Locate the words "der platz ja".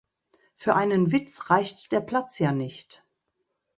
1.91-2.53